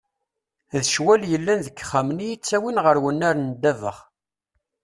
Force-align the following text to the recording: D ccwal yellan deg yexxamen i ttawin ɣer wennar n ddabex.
D 0.79 0.83
ccwal 0.89 1.21
yellan 1.31 1.59
deg 1.65 1.73
yexxamen 1.77 2.23
i 2.27 2.29
ttawin 2.37 2.81
ɣer 2.85 2.97
wennar 3.03 3.35
n 3.39 3.47
ddabex. 3.55 3.99